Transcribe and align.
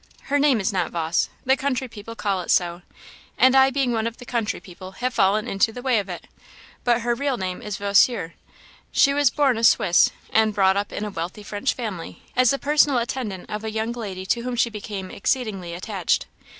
Her 0.33 0.39
name 0.39 0.59
is 0.59 0.73
not 0.73 0.89
Vawse 0.91 1.29
the 1.45 1.55
country 1.55 1.87
people 1.87 2.15
call 2.15 2.41
it 2.41 2.49
so, 2.49 2.81
and 3.37 3.55
I 3.55 3.69
being 3.69 3.91
one 3.93 4.07
of 4.07 4.17
the 4.17 4.25
country 4.25 4.59
people 4.59 4.93
have 4.93 5.13
fallen 5.13 5.47
into 5.47 5.71
the 5.71 5.83
way 5.83 5.99
of 5.99 6.09
it; 6.09 6.25
but 6.83 7.01
her 7.01 7.13
real 7.13 7.37
name 7.37 7.61
is 7.61 7.77
Vosier. 7.77 8.33
She 8.91 9.13
was 9.13 9.29
born 9.29 9.59
a 9.59 9.63
Swiss, 9.63 10.09
and 10.33 10.55
brought 10.55 10.75
up 10.75 10.91
in 10.91 11.05
a 11.05 11.11
wealthy 11.11 11.43
French 11.43 11.75
family, 11.75 12.23
as 12.35 12.49
the 12.49 12.57
personal 12.57 12.97
attendant 12.97 13.47
of 13.51 13.63
a 13.63 13.69
young 13.69 13.91
lady 13.91 14.25
to 14.25 14.41
whom 14.41 14.55
she 14.55 14.71
became 14.71 15.11
exceedingly 15.11 15.75
attached. 15.75 16.25